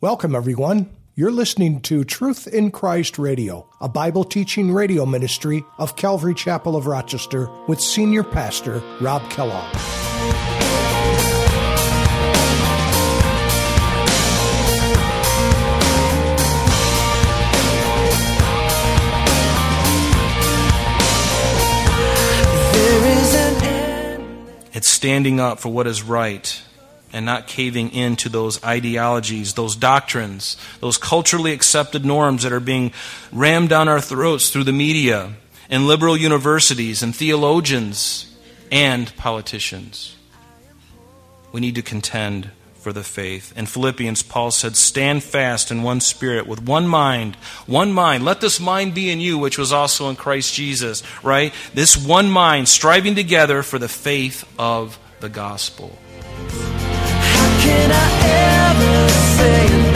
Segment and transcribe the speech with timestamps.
[0.00, 0.90] Welcome, everyone.
[1.16, 6.76] You're listening to Truth in Christ Radio, a Bible teaching radio ministry of Calvary Chapel
[6.76, 9.74] of Rochester with Senior Pastor Rob Kellogg.
[24.72, 26.62] It's standing up for what is right
[27.12, 32.92] and not caving into those ideologies, those doctrines, those culturally accepted norms that are being
[33.32, 35.34] rammed down our throats through the media
[35.70, 38.36] and liberal universities and theologians
[38.70, 40.16] and politicians.
[41.52, 43.56] We need to contend for the faith.
[43.56, 47.36] In Philippians, Paul said, Stand fast in one spirit, with one mind.
[47.66, 48.24] One mind.
[48.24, 51.52] Let this mind be in you, which was also in Christ Jesus, right?
[51.74, 55.98] This one mind, striving together for the faith of the gospel
[57.68, 58.08] can I
[58.70, 59.87] ever say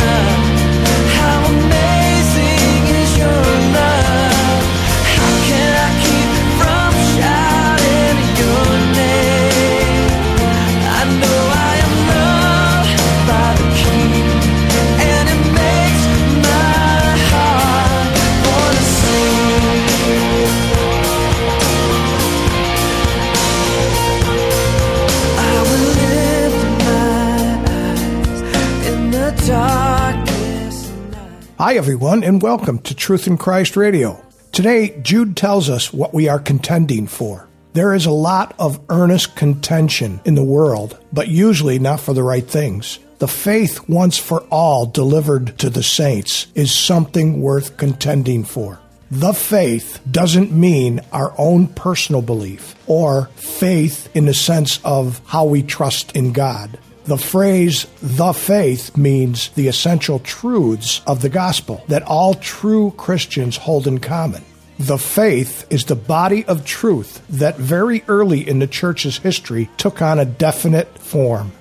[31.72, 34.22] Hi, everyone, and welcome to Truth in Christ Radio.
[34.52, 37.48] Today, Jude tells us what we are contending for.
[37.72, 42.22] There is a lot of earnest contention in the world, but usually not for the
[42.22, 42.98] right things.
[43.20, 48.78] The faith once for all delivered to the saints is something worth contending for.
[49.10, 55.46] The faith doesn't mean our own personal belief or faith in the sense of how
[55.46, 56.78] we trust in God.
[57.04, 63.56] The phrase the faith means the essential truths of the gospel that all true Christians
[63.56, 64.44] hold in common.
[64.78, 70.00] The faith is the body of truth that very early in the church's history took
[70.00, 71.52] on a definite form.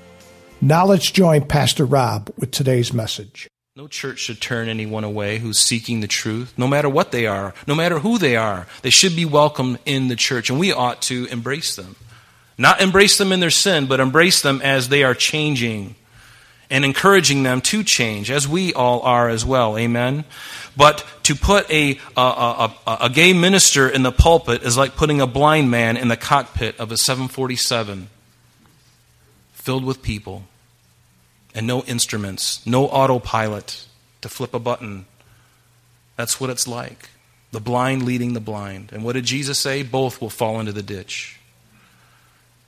[0.62, 3.47] Now let's join Pastor Rob with today's message.
[3.75, 7.53] No church should turn anyone away who's seeking the truth, no matter what they are,
[7.66, 8.68] no matter who they are.
[8.81, 11.96] They should be welcome in the church, and we ought to embrace them.
[12.61, 15.95] Not embrace them in their sin, but embrace them as they are changing
[16.69, 19.79] and encouraging them to change, as we all are as well.
[19.79, 20.25] Amen.
[20.77, 25.22] But to put a, a, a, a, gay minister in the pulpit is like putting
[25.22, 28.09] a blind man in the cockpit of a 747
[29.53, 30.43] filled with people
[31.55, 33.88] and no instruments, no autopilot
[34.22, 35.07] to flip a button.
[36.16, 37.09] That's what it's like.
[37.51, 38.91] The blind leading the blind.
[38.93, 39.81] And what did Jesus say?
[39.81, 41.39] Both will fall into the ditch.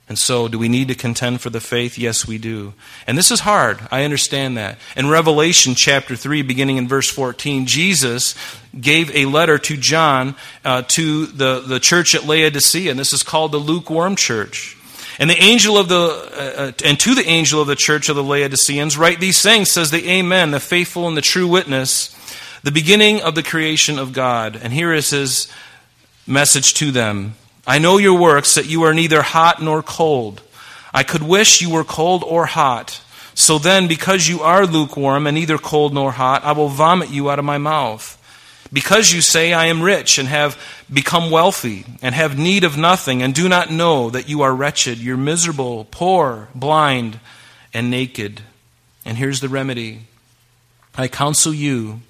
[0.09, 1.97] And so, do we need to contend for the faith?
[1.97, 2.74] Yes, we do.
[3.08, 3.80] And this is hard.
[3.90, 4.78] I understand that.
[4.97, 8.36] In Revelation chapter 3, beginning in verse 14, Jesus
[8.80, 13.24] gave a letter to John uh, to the, the church at Laodicea, and this is
[13.24, 14.75] called the lukewarm church.
[15.19, 18.16] And the angel of the uh, uh, and to the angel of the church of
[18.16, 22.14] the Laodiceans write these things says the Amen, the faithful and the true witness,
[22.64, 24.59] the beginning of the creation of God.
[24.62, 25.52] And here is his
[26.25, 27.35] message to them.
[27.66, 30.41] I know your works, that you are neither hot nor cold.
[30.94, 33.01] I could wish you were cold or hot.
[33.35, 37.29] So then, because you are lukewarm and neither cold nor hot, I will vomit you
[37.29, 38.19] out of my mouth.
[38.72, 40.59] Because you say, I am rich and have
[40.91, 44.97] become wealthy and have need of nothing, and do not know that you are wretched,
[44.97, 47.19] you're miserable, poor, blind,
[47.73, 48.41] and naked.
[49.06, 50.02] And here's the remedy
[50.96, 52.02] I counsel you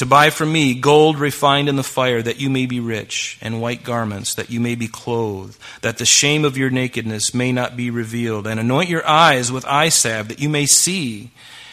[0.00, 3.60] to buy from me gold refined in the fire, that you may be rich, and
[3.60, 7.76] white garments, that you may be clothed, that the shame of your nakedness may not
[7.76, 11.30] be revealed, and anoint your eyes with eye salve, that you may see.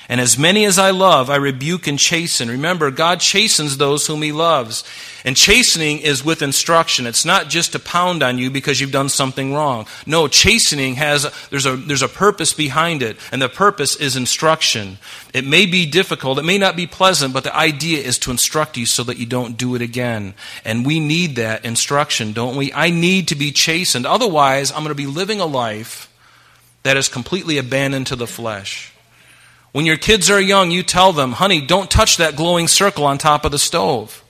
[0.10, 2.50] And as many as I love, I rebuke and chasten.
[2.50, 4.86] Remember, God chastens those whom He loves.
[5.26, 7.06] And chastening is with instruction.
[7.06, 9.86] It's not just to pound on you because you've done something wrong.
[10.06, 14.98] No, chastening has, there's a, there's a purpose behind it, and the purpose is instruction.
[15.34, 18.78] It may be difficult, it may not be pleasant, but the idea is to instruct
[18.78, 20.36] you so that you don't do it again.
[20.64, 22.72] And we need that instruction, don't we?
[22.72, 24.06] I need to be chastened.
[24.06, 26.10] Otherwise, I'm going to be living a life
[26.84, 28.94] that is completely abandoned to the flesh.
[29.78, 33.20] When your kids are young, you tell them, honey, don't touch that glowing circle on
[33.20, 34.24] top of the stove.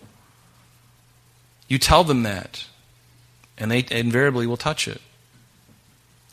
[1.69, 2.65] You tell them that,
[3.57, 4.99] and they invariably will touch it.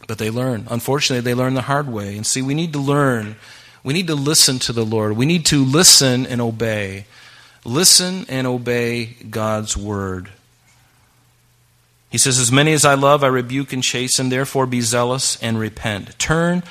[0.09, 0.67] But they learn.
[0.69, 2.17] Unfortunately, they learn the hard way.
[2.17, 3.37] And see, we need to learn.
[3.85, 5.17] We need to listen to the Lord.
[5.17, 7.07] We need to listen and obey.
[7.65, 10.31] Listen and obey God's word.
[12.11, 15.57] He says, As many as I love, I rebuke and chasten, therefore be zealous and
[15.57, 16.19] repent.
[16.19, 16.65] Turn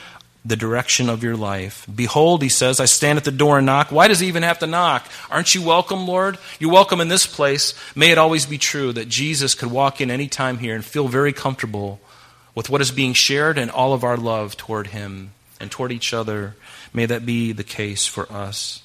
[0.46, 1.88] the direction of your life.
[1.94, 3.92] Behold, he says, I stand at the door and knock.
[3.92, 5.08] Why does he even have to knock?
[5.30, 6.38] Aren't you welcome, Lord?
[6.60, 7.74] You're welcome in this place.
[7.96, 11.08] May it always be true that Jesus could walk in any time here and feel
[11.08, 12.02] very comfortable
[12.56, 15.32] with what is being shared and all of our love toward him
[15.62, 16.56] and toward each other.
[16.94, 18.84] May that be the case for us.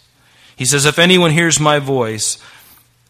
[0.54, 2.38] He says, If anyone hears my voice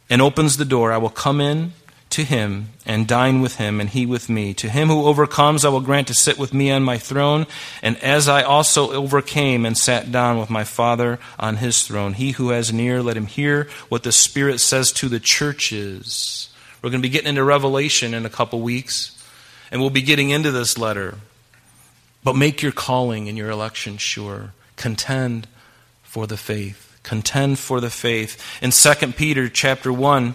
[0.08, 1.72] and opens the door, I will come in
[2.10, 4.54] to him and dine with him, and he with me.
[4.54, 7.46] To him who overcomes, I will grant to sit with me on my throne,
[7.82, 12.14] and as I also overcame and sat down with my Father on his throne.
[12.14, 16.48] He who has an ear, let him hear what the Spirit says to the churches.
[16.80, 19.22] We're going to be getting into Revelation in a couple weeks,
[19.70, 21.16] and we'll be getting into this letter.
[22.24, 24.52] But make your calling and your election sure.
[24.76, 25.46] Contend
[26.02, 28.36] for the faith contend for the faith.
[28.62, 30.34] In 2 Peter chapter 1,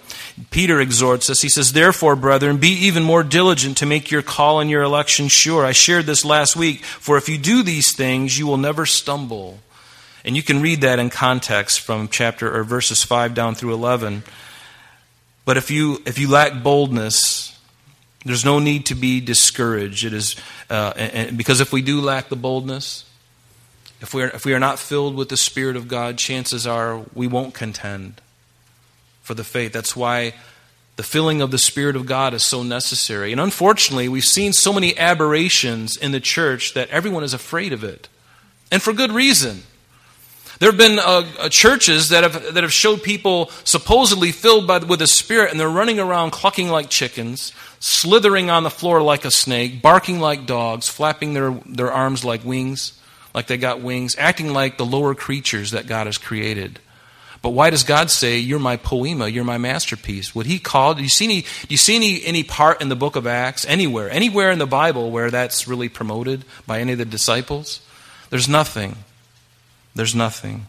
[0.49, 1.41] Peter exhorts us.
[1.41, 5.27] He says, Therefore, brethren, be even more diligent to make your call and your election
[5.27, 5.65] sure.
[5.65, 6.83] I shared this last week.
[6.83, 9.59] For if you do these things, you will never stumble.
[10.25, 14.23] And you can read that in context from chapter or verses 5 down through 11.
[15.45, 17.59] But if you if you lack boldness,
[18.25, 20.05] there's no need to be discouraged.
[20.05, 20.35] It is
[20.69, 23.03] uh, because if we do lack the boldness,
[24.03, 27.03] if we, are, if we are not filled with the Spirit of God, chances are
[27.15, 28.19] we won't contend
[29.21, 29.71] for the faith.
[29.71, 30.33] That's why
[30.97, 33.31] the filling of the Spirit of God is so necessary.
[33.31, 37.81] And unfortunately, we've seen so many aberrations in the church that everyone is afraid of
[37.81, 38.09] it.
[38.69, 39.63] And for good reason.
[40.59, 44.79] There have been uh, uh, churches that have, that have showed people supposedly filled by,
[44.79, 49.23] with the Spirit, and they're running around clucking like chickens, slithering on the floor like
[49.23, 52.99] a snake, barking like dogs, flapping their, their arms like wings
[53.33, 56.79] like they got wings, acting like the lower creatures that God has created.
[57.41, 60.33] But why does God say, You're my poema, you're my masterpiece?
[60.33, 62.95] Would he call, do you see any, do you see any, any part in the
[62.95, 66.99] book of Acts, anywhere, anywhere in the Bible where that's really promoted by any of
[66.99, 67.81] the disciples?
[68.29, 68.95] There's nothing.
[69.93, 70.67] There's nothing.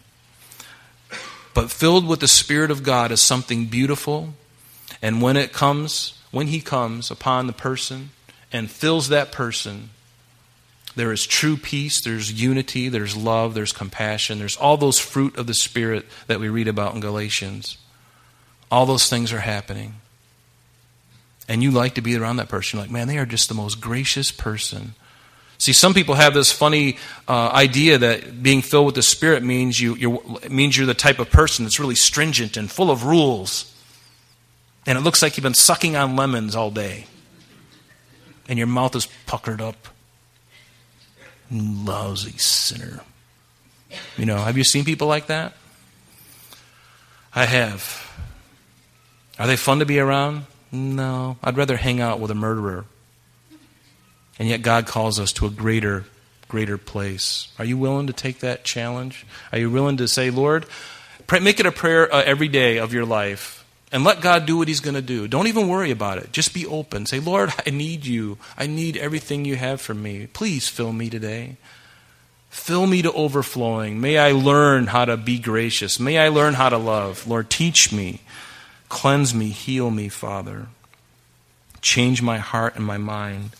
[1.55, 4.34] But filled with the Spirit of God is something beautiful.
[5.00, 8.11] And when it comes, when He comes upon the person
[8.52, 9.90] and fills that person
[10.96, 15.46] there is true peace, there's unity, there's love, there's compassion, there's all those fruit of
[15.46, 17.79] the Spirit that we read about in Galatians.
[18.70, 19.96] All those things are happening.
[21.49, 22.79] And you like to be around that person.
[22.79, 24.94] You're like, man, they are just the most gracious person.
[25.58, 26.97] See, some people have this funny
[27.29, 31.19] uh, idea that being filled with the Spirit means you you're, means you're the type
[31.19, 33.73] of person that's really stringent and full of rules.
[34.87, 37.06] And it looks like you've been sucking on lemons all day.
[38.49, 39.88] And your mouth is puckered up
[41.54, 43.00] lousy sinner.
[44.16, 45.54] You know, have you seen people like that?
[47.34, 48.00] I have.
[49.38, 50.46] Are they fun to be around?
[50.70, 51.36] No.
[51.42, 52.84] I'd rather hang out with a murderer.
[54.38, 56.04] And yet God calls us to a greater,
[56.48, 57.48] greater place.
[57.58, 59.26] Are you willing to take that challenge?
[59.52, 60.66] Are you willing to say, Lord,
[61.26, 63.63] pray, make it a prayer uh, every day of your life
[63.94, 65.29] and let God do what He's going to do.
[65.29, 66.32] Don't even worry about it.
[66.32, 67.06] Just be open.
[67.06, 68.38] Say, Lord, I need you.
[68.58, 70.26] I need everything you have for me.
[70.26, 71.56] Please fill me today.
[72.50, 74.00] Fill me to overflowing.
[74.00, 76.00] May I learn how to be gracious.
[76.00, 77.29] May I learn how to love.
[77.29, 78.20] Lord, teach me.
[78.88, 79.50] Cleanse me.
[79.50, 80.67] Heal me, Father.
[81.81, 83.50] Change my heart and my mind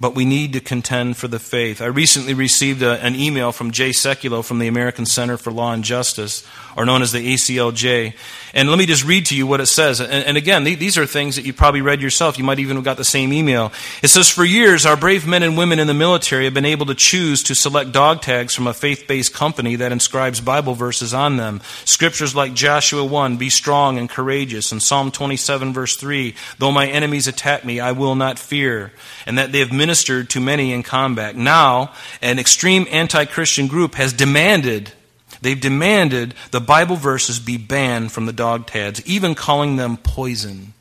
[0.00, 1.82] but we need to contend for the faith.
[1.82, 5.74] I recently received a, an email from Jay Sekulow from the American Center for Law
[5.74, 6.42] and Justice,
[6.74, 8.14] or known as the ACLJ.
[8.54, 10.00] And let me just read to you what it says.
[10.00, 12.38] And, and again, these are things that you probably read yourself.
[12.38, 13.72] You might even have got the same email.
[14.02, 16.86] It says, For years, our brave men and women in the military have been able
[16.86, 21.12] to choose to select dog tags from a faith based company that inscribes Bible verses
[21.12, 21.60] on them.
[21.84, 26.86] Scriptures like Joshua 1, Be strong and courageous, and Psalm 27, verse 3, Though my
[26.86, 28.92] enemies attack me, I will not fear.
[29.26, 31.36] And that they have ministered to many in combat.
[31.36, 31.92] Now,
[32.22, 34.92] an extreme anti Christian group has demanded,
[35.40, 40.74] they've demanded the Bible verses be banned from the dog tags, even calling them poison.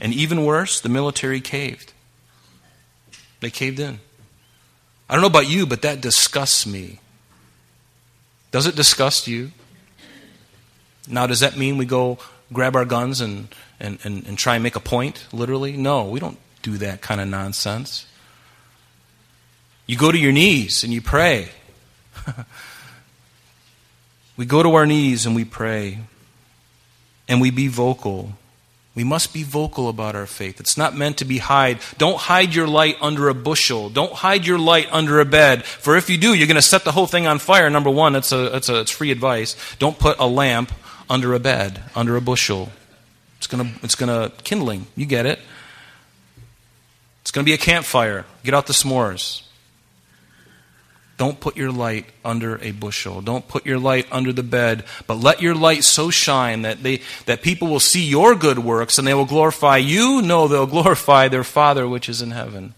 [0.00, 1.92] And even worse, the military caved.
[3.40, 4.00] They caved in.
[5.08, 7.00] I don't know about you, but that disgusts me.
[8.50, 9.52] Does it disgust you?
[11.08, 12.18] Now, does that mean we go
[12.52, 15.76] grab our guns and, and, and, and try and make a point, literally?
[15.76, 18.06] No, we don't do that kind of nonsense.
[19.86, 21.48] You go to your knees and you pray.
[24.36, 26.00] we go to our knees and we pray.
[27.28, 28.32] And we be vocal.
[28.96, 30.58] We must be vocal about our faith.
[30.58, 31.78] It's not meant to be hide.
[31.98, 33.90] Don't hide your light under a bushel.
[33.90, 35.64] Don't hide your light under a bed.
[35.64, 37.68] For if you do, you're going to set the whole thing on fire.
[37.68, 39.54] Number one, that's a, that's a, it's free advice.
[39.78, 40.72] Don't put a lamp
[41.10, 42.70] under a bed, under a bushel.
[43.36, 44.86] It's going to, it's going to kindling.
[44.96, 45.40] You get it.
[47.20, 48.24] It's going to be a campfire.
[48.44, 49.45] Get out the s'mores.
[51.16, 53.22] Don't put your light under a bushel.
[53.22, 57.00] Don't put your light under the bed, but let your light so shine that they
[57.24, 60.20] that people will see your good works and they will glorify you.
[60.20, 62.74] No, they'll glorify their Father which is in heaven.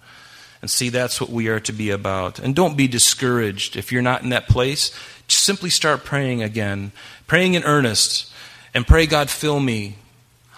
[0.60, 2.38] And see, that's what we are to be about.
[2.38, 4.92] And don't be discouraged if you're not in that place.
[5.26, 6.92] Just simply start praying again,
[7.26, 8.32] praying in earnest,
[8.74, 9.96] and pray, God, fill me.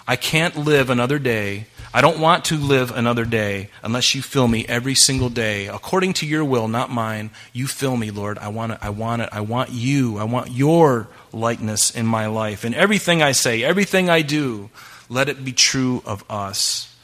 [0.07, 4.47] I can't live another day I don't want to live another day unless you fill
[4.47, 7.31] me every single day according to your will, not mine.
[7.51, 8.37] You fill me, Lord.
[8.37, 8.77] I want it.
[8.81, 9.29] I want it.
[9.33, 10.17] I want you.
[10.17, 12.63] I want your likeness in my life.
[12.63, 14.69] And everything I say, everything I do,
[15.09, 16.95] let it be true of us.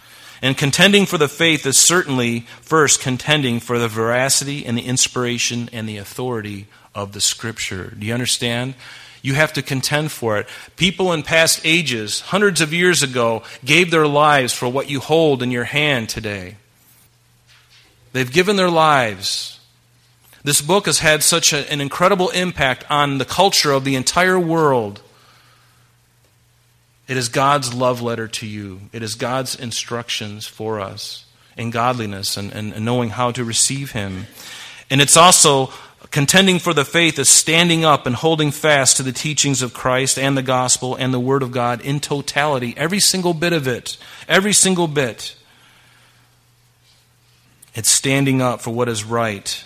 [0.41, 5.70] And contending for the faith is certainly first contending for the veracity and the inspiration
[5.74, 7.94] and the authority of the Scripture.
[7.98, 8.75] Do you understand?
[9.28, 10.48] You have to contend for it.
[10.78, 15.44] People in past ages, hundreds of years ago, gave their lives for what you hold
[15.44, 16.56] in your hand today.
[18.14, 19.60] They've given their lives.
[20.46, 24.40] This book has had such a, an incredible impact on the culture of the entire
[24.40, 25.02] world.
[27.10, 31.26] It is God's love letter to you, it is God's instructions for us
[31.58, 34.28] in godliness and, and, and knowing how to receive Him.
[34.90, 35.74] And it's also
[36.12, 40.18] Contending for the faith is standing up and holding fast to the teachings of Christ
[40.18, 43.98] and the gospel and the Word of God in totality, every single bit of it,
[44.28, 45.36] every single bit.
[47.74, 49.64] It's standing up for what is right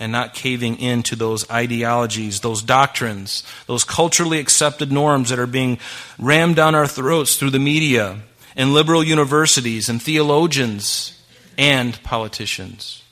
[0.00, 5.46] and not caving in to those ideologies, those doctrines, those culturally accepted norms that are
[5.46, 5.78] being
[6.18, 8.18] rammed down our throats through the media
[8.56, 11.22] and liberal universities and theologians
[11.56, 13.02] and politicians.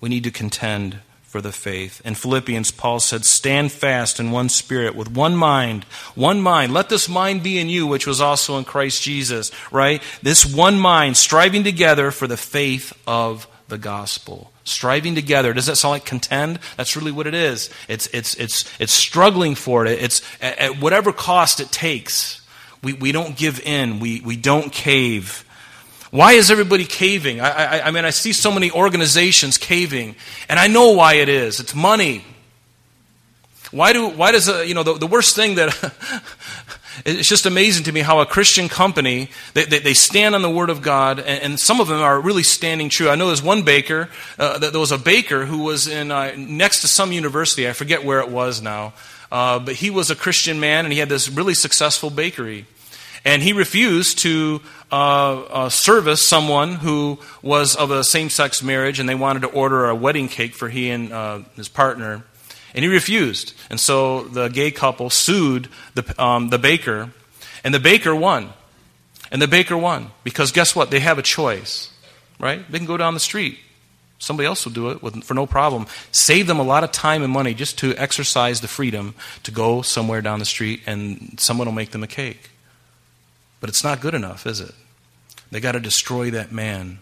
[0.00, 0.98] We need to contend
[1.34, 2.00] for the faith.
[2.04, 5.82] In Philippians, Paul said, Stand fast in one spirit, with one mind.
[6.14, 6.72] One mind.
[6.72, 10.00] Let this mind be in you, which was also in Christ Jesus, right?
[10.22, 14.52] This one mind, striving together for the faith of the gospel.
[14.62, 15.52] Striving together.
[15.52, 16.60] Does that sound like contend?
[16.76, 17.68] That's really what it is.
[17.88, 20.00] It's, it's, it's, it's struggling for it.
[20.00, 22.46] It's at, at whatever cost it takes.
[22.80, 23.98] We, we don't give in.
[23.98, 25.44] We, we don't cave.
[26.14, 27.40] Why is everybody caving?
[27.40, 30.14] I, I, I, mean, I see so many organizations caving,
[30.48, 31.58] and I know why it is.
[31.58, 32.24] It's money.
[33.72, 35.74] Why, do, why does, a, you know, the, the worst thing that,
[37.04, 40.50] it's just amazing to me how a Christian company, they, they, they stand on the
[40.50, 43.08] Word of God, and, and, some of them are really standing true.
[43.08, 46.82] I know there's one baker, uh, there was a baker who was in, uh, next
[46.82, 48.92] to some university, I forget where it was now,
[49.32, 52.66] uh, but he was a Christian man, and he had this really successful bakery.
[53.26, 54.60] And he refused to
[54.94, 59.48] uh, uh, service someone who was of a same sex marriage and they wanted to
[59.48, 62.22] order a wedding cake for he and uh, his partner.
[62.76, 63.54] And he refused.
[63.70, 67.10] And so the gay couple sued the, um, the baker,
[67.64, 68.52] and the baker won.
[69.32, 70.12] And the baker won.
[70.22, 70.92] Because guess what?
[70.92, 71.90] They have a choice,
[72.38, 72.64] right?
[72.70, 73.58] They can go down the street.
[74.20, 75.88] Somebody else will do it with, for no problem.
[76.12, 79.82] Save them a lot of time and money just to exercise the freedom to go
[79.82, 82.50] somewhere down the street and someone will make them a cake.
[83.60, 84.72] But it's not good enough, is it?
[85.54, 86.98] They got to destroy that man.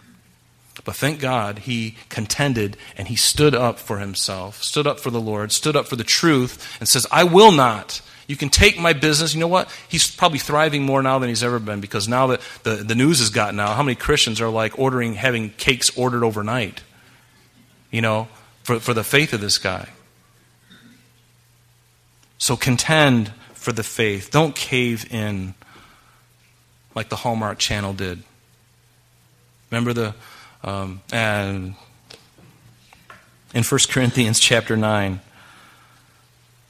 [0.84, 5.22] But thank God he contended and he stood up for himself, stood up for the
[5.22, 8.02] Lord, stood up for the truth, and says, I will not.
[8.26, 9.32] You can take my business.
[9.32, 9.74] You know what?
[9.88, 13.20] He's probably thriving more now than he's ever been because now that the, the news
[13.20, 16.82] has gotten out, how many Christians are like ordering, having cakes ordered overnight?
[17.90, 18.28] You know,
[18.64, 19.88] for, for the faith of this guy.
[22.36, 24.30] So contend for the faith.
[24.30, 25.54] Don't cave in
[26.94, 28.22] like the Hallmark Channel did.
[29.72, 30.14] Remember the
[30.62, 31.74] um, and
[33.54, 35.18] in 1 Corinthians chapter 9.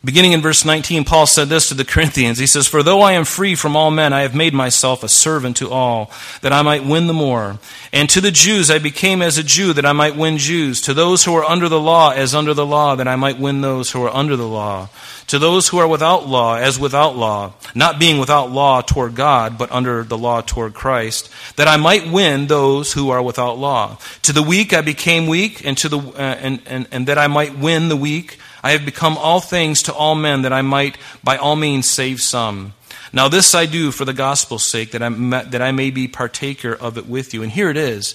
[0.04, 2.38] Beginning in verse 19, Paul said this to the Corinthians.
[2.38, 5.08] He says, For though I am free from all men, I have made myself a
[5.08, 7.58] servant to all, that I might win the more.
[7.92, 10.80] And to the Jews I became as a Jew, that I might win Jews.
[10.82, 13.60] To those who are under the law, as under the law, that I might win
[13.60, 14.88] those who are under the law.
[15.28, 19.56] To those who are without law, as without law, not being without law toward God,
[19.56, 23.98] but under the law toward Christ, that I might win those who are without law.
[24.22, 27.28] To the weak I became weak, and, to the, uh, and, and, and that I
[27.28, 28.38] might win the weak.
[28.62, 32.20] I have become all things to all men that I might by all means save
[32.20, 32.74] some.
[33.12, 36.72] Now this I do for the gospel's sake, that I, that I may be partaker
[36.72, 37.42] of it with you.
[37.42, 38.14] And here it is.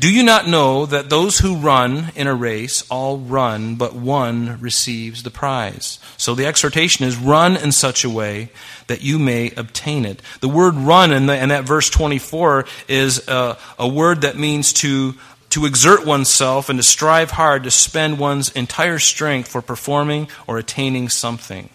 [0.00, 4.60] Do you not know that those who run in a race all run, but one
[4.60, 6.00] receives the prize?
[6.16, 8.48] So the exhortation is run in such a way
[8.88, 10.20] that you may obtain it.
[10.40, 14.72] The word run in, the, in that verse 24 is a, a word that means
[14.74, 15.14] to
[15.54, 20.58] to exert oneself and to strive hard to spend one's entire strength for performing or
[20.58, 21.68] attaining something.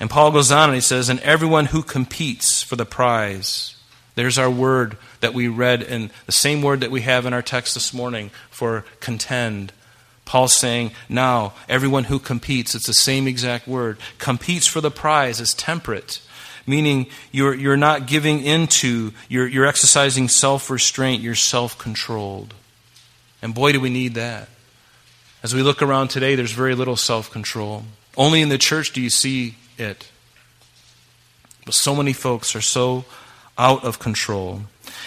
[0.00, 3.76] And Paul goes on and he says, And everyone who competes for the prize.
[4.14, 7.42] There's our word that we read in the same word that we have in our
[7.42, 9.74] text this morning for contend.
[10.24, 15.42] Paul's saying, now, everyone who competes, it's the same exact word, competes for the prize
[15.42, 16.22] is temperate,
[16.66, 22.54] meaning you're, you're not giving into, you're, you're exercising self restraint, you're self controlled.
[23.42, 24.48] And boy, do we need that.
[25.42, 27.82] As we look around today, there's very little self control.
[28.16, 30.08] Only in the church do you see it.
[31.64, 33.04] But so many folks are so
[33.58, 34.62] out of control.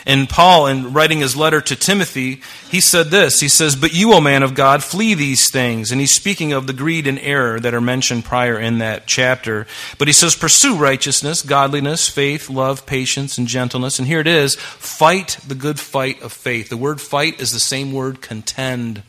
[0.07, 3.39] And Paul, in writing his letter to Timothy, he said this.
[3.39, 5.91] He says, But you, O man of God, flee these things.
[5.91, 9.65] And he's speaking of the greed and error that are mentioned prior in that chapter.
[9.97, 13.97] But he says, Pursue righteousness, godliness, faith, love, patience, and gentleness.
[13.97, 16.69] And here it is fight the good fight of faith.
[16.69, 19.01] The word fight is the same word contend.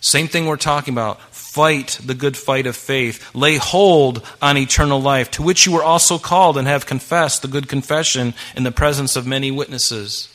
[0.00, 1.20] Same thing we're talking about.
[1.56, 3.34] Fight the good fight of faith.
[3.34, 7.48] Lay hold on eternal life, to which you were also called and have confessed the
[7.48, 10.28] good confession in the presence of many witnesses.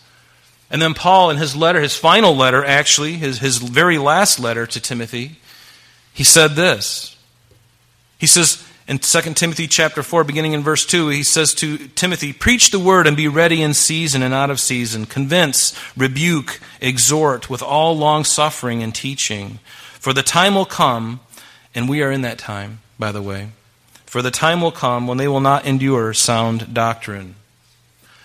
[0.71, 4.65] And then Paul, in his letter, his final letter, actually, his, his very last letter
[4.65, 5.37] to Timothy,
[6.11, 7.15] he said this.
[8.17, 12.33] He says, in 2 Timothy chapter 4, beginning in verse 2, he says to Timothy,
[12.33, 15.05] Preach the word and be ready in season and out of season.
[15.05, 19.59] Convince, rebuke, exhort with all long suffering and teaching.
[20.01, 21.19] For the time will come,
[21.75, 23.49] and we are in that time, by the way.
[24.07, 27.35] For the time will come when they will not endure sound doctrine.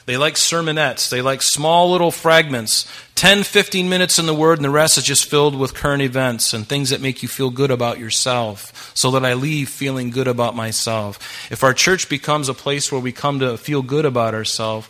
[0.06, 1.10] They like sermonettes.
[1.10, 5.04] They like small little fragments, 10, 15 minutes in the Word, and the rest is
[5.04, 9.10] just filled with current events and things that make you feel good about yourself, so
[9.10, 11.52] that I leave feeling good about myself.
[11.52, 14.88] If our church becomes a place where we come to feel good about ourselves,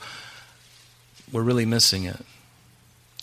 [1.33, 2.25] we're really missing it.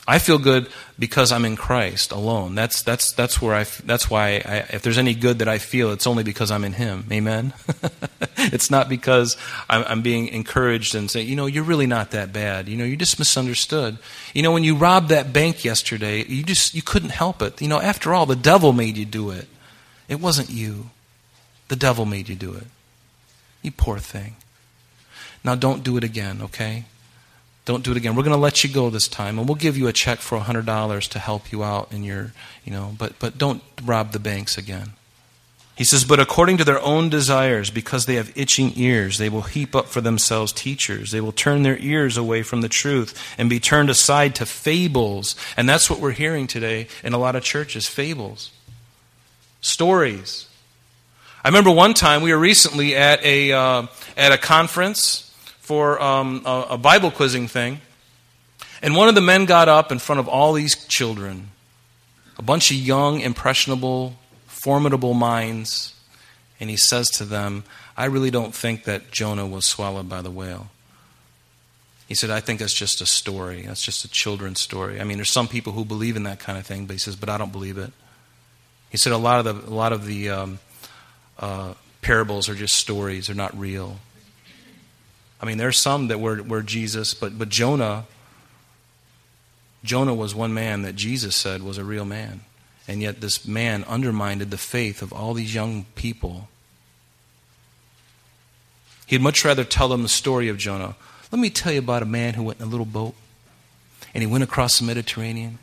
[0.05, 0.67] I feel good
[1.00, 2.55] because I'm in Christ alone.
[2.55, 5.93] That's, that's, that's, where I, that's why I, if there's any good that I feel,
[5.93, 7.05] it's only because I'm in Him.
[7.10, 7.53] Amen?
[8.38, 9.38] it's not because
[9.69, 12.67] I'm, I'm, being encouraged and saying, you know, you're really not that bad.
[12.67, 13.98] You know, you just misunderstood.
[14.33, 17.62] You know, when you robbed that bank yesterday, you just, you couldn't help it.
[17.62, 19.48] You know, after all, the devil made you do it.
[20.10, 20.89] It wasn't you.
[21.69, 22.67] The devil made you do it.
[23.62, 24.36] You poor thing.
[25.45, 26.86] Now don't do it again, okay?
[27.65, 28.15] Don't do it again.
[28.15, 30.38] We're going to let you go this time, and we'll give you a check for
[30.38, 32.34] $100 to help you out in your,
[32.65, 34.93] you know, but, but don't rob the banks again.
[35.76, 39.41] He says, But according to their own desires, because they have itching ears, they will
[39.41, 41.12] heap up for themselves teachers.
[41.12, 45.36] They will turn their ears away from the truth and be turned aside to fables.
[45.58, 48.52] And that's what we're hearing today in a lot of churches fables,
[49.62, 50.47] stories.
[51.43, 55.33] I remember one time we were recently at a, uh, at a conference
[55.63, 57.80] for um, a, a Bible quizzing thing.
[58.82, 61.52] And one of the men got up in front of all these children,
[62.38, 65.95] a bunch of young, impressionable, formidable minds,
[66.60, 67.63] and he says to them,
[67.95, 70.67] I really don't think that Jonah was swallowed by the whale.
[72.10, 73.62] He said, I think that's just a story.
[73.62, 74.99] That's just a children's story.
[74.99, 77.15] I mean, there's some people who believe in that kind of thing, but he says,
[77.15, 77.93] but I don't believe it.
[78.89, 80.60] He said, a lot of the, a lot of the um,
[81.39, 83.99] uh, parables are just stories, they're not real.
[85.43, 88.06] I mean, there's some that were, were Jesus, but, but Jonah,
[89.84, 92.39] Jonah was one man that Jesus said was a real man.
[92.88, 96.47] And yet this man undermined the faith of all these young people.
[99.06, 100.95] He'd much rather tell them the story of Jonah.
[101.29, 103.13] Let me tell you about a man who went in a little boat
[104.13, 105.60] and he went across the Mediterranean.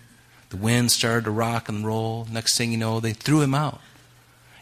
[0.50, 2.26] The wind started to rock and roll.
[2.30, 3.80] Next thing you know, they threw him out.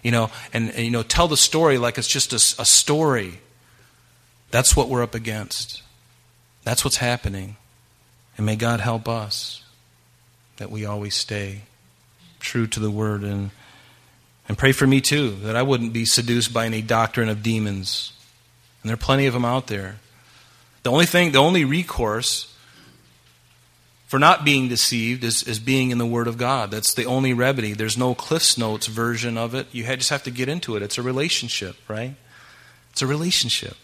[0.05, 3.41] You know, and, and you know, tell the story like it's just a, a story.
[4.51, 5.83] That's what we're up against.
[6.65, 7.57] That's what's happening.
[8.37, 9.63] And may God help us
[10.57, 11.63] that we always stay
[12.41, 13.51] true to the word and
[14.49, 18.13] and pray for me too that I wouldn't be seduced by any doctrine of demons.
[18.83, 19.97] And there are plenty of them out there.
[20.85, 22.55] The only thing, the only recourse
[24.07, 26.71] for not being deceived is, is being in the Word of God.
[26.71, 27.75] That's the only remedy.
[27.75, 29.67] There's no Cliff's Notes version of it.
[29.71, 30.83] You just have to get into it.
[30.83, 32.15] It's a relationship, right?
[32.93, 33.77] It's a relationship.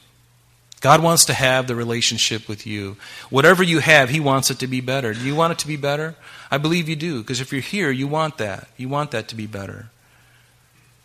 [0.85, 2.99] God wants to have the relationship with you.
[3.31, 5.15] Whatever you have, He wants it to be better.
[5.15, 6.15] Do you want it to be better?
[6.51, 8.69] I believe you do, because if you're here, you want that.
[8.77, 9.89] You want that to be better.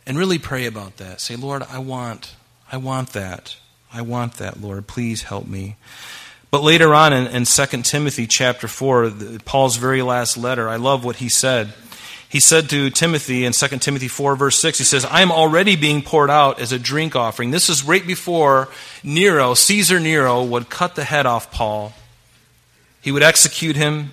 [0.05, 1.21] And really pray about that.
[1.21, 2.35] Say, Lord, I want,
[2.69, 3.55] I want that.
[3.93, 4.85] I want that, Lord.
[4.85, 5.77] Please help me.
[6.51, 9.13] But later on in, in 2 Timothy chapter 4,
[9.45, 11.73] Paul's very last letter, I love what he said
[12.29, 15.75] he said to Timothy in 2 Timothy 4, verse 6, he says, I am already
[15.75, 17.49] being poured out as a drink offering.
[17.49, 18.69] This is right before
[19.03, 21.91] Nero, Caesar Nero, would cut the head off Paul.
[23.01, 24.11] He would execute him.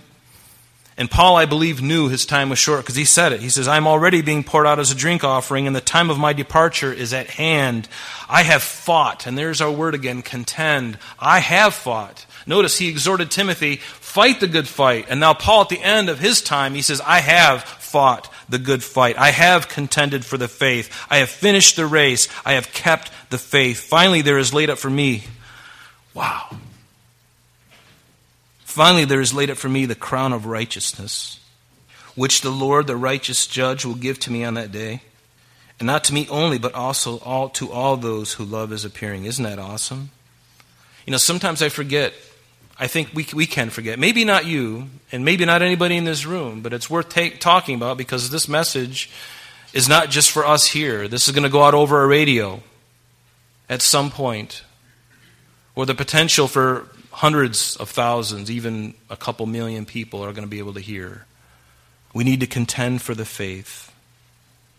[0.97, 3.41] And Paul, I believe, knew his time was short because he said it.
[3.41, 6.19] He says, I'm already being poured out as a drink offering, and the time of
[6.19, 7.87] my departure is at hand.
[8.31, 10.97] I have fought, and there's our word again contend.
[11.19, 12.25] I have fought.
[12.47, 15.07] Notice he exhorted Timothy, fight the good fight.
[15.11, 18.59] And now, Paul, at the end of his time, he says, I have fought the
[18.59, 19.17] good fight.
[19.17, 20.91] I have contended for the faith.
[21.09, 22.29] I have finished the race.
[22.45, 23.81] I have kept the faith.
[23.81, 25.25] Finally, there is laid up for me.
[26.15, 26.57] Wow.
[28.65, 31.41] Finally, there is laid up for me the crown of righteousness,
[32.15, 35.03] which the Lord, the righteous judge, will give to me on that day.
[35.79, 39.25] And not to me only, but also all, to all those who love his appearing.
[39.25, 40.11] Isn't that awesome?
[41.07, 42.15] You know, sometimes I forget
[42.79, 43.99] I think we, we can forget.
[43.99, 47.09] Maybe not you, and maybe not anybody in this room, but it's worth
[47.39, 49.11] talking about because this message
[49.73, 51.09] is not just for us here.
[51.09, 52.63] This is going to go out over a radio
[53.69, 54.63] at some point,
[55.75, 60.51] or the potential for hundreds of thousands, even a couple million people are going to
[60.51, 61.25] be able to hear.
[62.13, 63.91] We need to contend for the faith.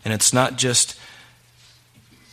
[0.06, 0.98] And it's not just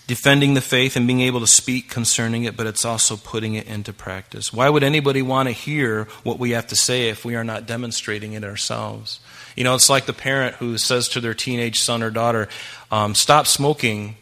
[0.07, 3.67] defending the faith and being able to speak concerning it, but it's also putting it
[3.67, 4.53] into practice.
[4.53, 7.67] Why would anybody want to hear what we have to say if we are not
[7.67, 9.21] demonstrating it ourselves?
[9.57, 12.49] You know, it's like the parent who says to their teenage son or daughter,
[12.91, 14.17] um, Stop smoking.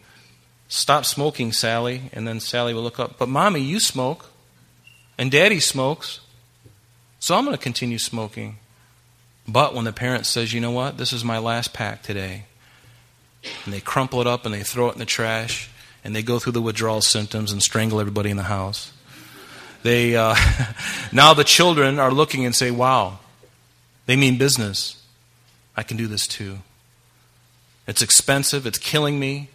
[0.69, 2.09] Stop smoking, Sally.
[2.13, 4.27] And then Sally will look up, But mommy, you smoke.
[5.17, 6.21] And daddy smokes.
[7.19, 8.57] So I'm going to continue smoking.
[9.47, 10.97] But when the parent says, You know what?
[10.97, 12.45] This is my last pack today.
[13.65, 15.69] And they crumple it up and they throw it in the trash
[16.03, 18.91] and they go through the withdrawal symptoms and strangle everybody in the house.
[19.83, 20.35] They uh,
[21.11, 23.19] now the children are looking and say, "Wow,
[24.05, 25.01] they mean business.
[25.75, 26.59] I can do this too.
[27.87, 28.65] It's expensive.
[28.65, 29.49] It's killing me.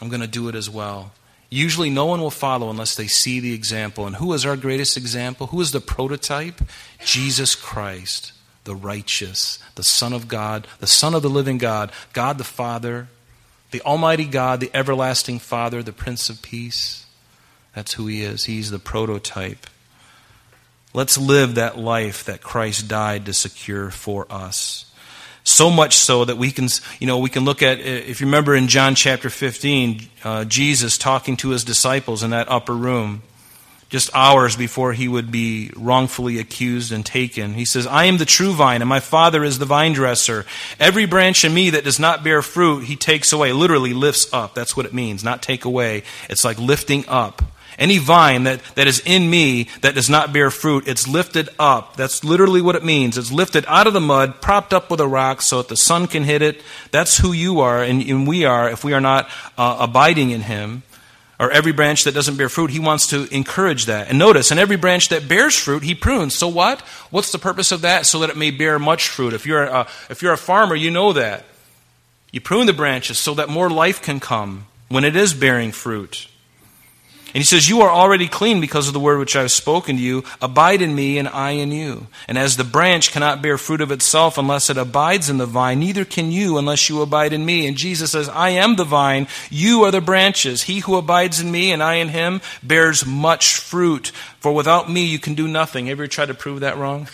[0.00, 1.12] I'm going to do it as well."
[1.52, 4.06] Usually, no one will follow unless they see the example.
[4.06, 5.48] And who is our greatest example?
[5.48, 6.62] Who is the prototype?
[7.04, 8.32] Jesus Christ,
[8.64, 13.08] the righteous, the Son of God, the Son of the living God, God the Father,
[13.72, 17.06] the Almighty God, the everlasting Father, the Prince of Peace.
[17.74, 18.44] That's who He is.
[18.44, 19.66] He's the prototype.
[20.94, 24.86] Let's live that life that Christ died to secure for us.
[25.44, 26.68] So much so that we can,
[27.00, 30.96] you know, we can look at, if you remember in John chapter 15, uh, Jesus
[30.98, 33.22] talking to his disciples in that upper room
[33.92, 37.52] just hours before he would be wrongfully accused and taken.
[37.52, 40.46] He says, I am the true vine, and my Father is the vine dresser.
[40.80, 43.52] Every branch in me that does not bear fruit, he takes away.
[43.52, 44.54] Literally lifts up.
[44.54, 46.04] That's what it means, not take away.
[46.30, 47.42] It's like lifting up.
[47.78, 51.96] Any vine that, that is in me that does not bear fruit, it's lifted up.
[51.96, 53.18] That's literally what it means.
[53.18, 56.06] It's lifted out of the mud, propped up with a rock so that the sun
[56.06, 56.62] can hit it.
[56.92, 59.28] That's who you are and, and we are if we are not
[59.58, 60.82] uh, abiding in him
[61.42, 64.08] or every branch that doesn't bear fruit, he wants to encourage that.
[64.08, 66.36] And notice, and every branch that bears fruit, he prunes.
[66.36, 66.82] So what?
[67.10, 68.06] What's the purpose of that?
[68.06, 69.32] So that it may bear much fruit.
[69.32, 71.44] If you're a, if you're a farmer, you know that.
[72.30, 76.28] You prune the branches so that more life can come when it is bearing fruit.
[77.34, 79.96] And he says, You are already clean because of the word which I have spoken
[79.96, 80.22] to you.
[80.42, 82.08] Abide in me, and I in you.
[82.28, 85.80] And as the branch cannot bear fruit of itself unless it abides in the vine,
[85.80, 87.66] neither can you unless you abide in me.
[87.66, 90.64] And Jesus says, I am the vine, you are the branches.
[90.64, 94.08] He who abides in me, and I in him, bears much fruit.
[94.40, 95.86] For without me, you can do nothing.
[95.86, 97.08] Have you ever tried to prove that wrong?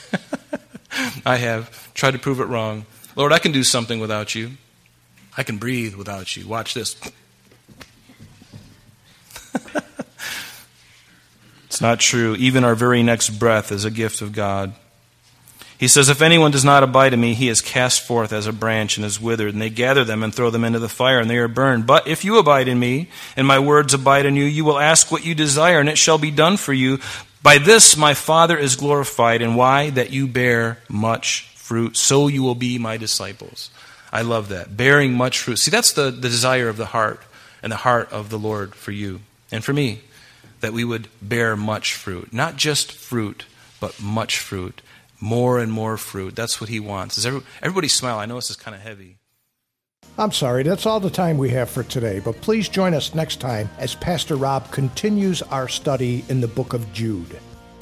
[1.25, 1.93] I have.
[1.95, 2.87] Tried to prove it wrong.
[3.15, 4.53] Lord, I can do something without you.
[5.37, 6.49] I can breathe without you.
[6.49, 6.97] Watch this.
[11.79, 12.35] It's not true.
[12.35, 14.73] Even our very next breath is a gift of God.
[15.79, 18.53] He says, If anyone does not abide in me, he is cast forth as a
[18.53, 21.31] branch and is withered, and they gather them and throw them into the fire, and
[21.31, 21.87] they are burned.
[21.87, 25.13] But if you abide in me, and my words abide in you, you will ask
[25.13, 26.99] what you desire, and it shall be done for you.
[27.45, 29.91] By this my Father is glorified, and why?
[29.91, 31.97] That you bear much fruit.
[31.97, 33.71] So you will be my disciples.
[34.13, 34.77] I love that.
[34.77, 35.61] Bearing much fruit.
[35.61, 37.23] See, that's the, the desire of the heart,
[37.63, 39.21] and the heart of the Lord for you
[39.53, 40.01] and for me
[40.61, 42.33] that we would bear much fruit.
[42.33, 43.47] Not just fruit,
[43.81, 44.83] but much fruit.
[45.21, 46.37] More and more fruit.
[46.37, 47.19] That's what he wants.
[47.19, 48.19] Is every, everybody smile.
[48.19, 49.19] I know this is kind of heavy.
[50.17, 53.41] I'm sorry, that's all the time we have for today, but please join us next
[53.41, 57.39] time as Pastor Rob continues our study in the book of Jude.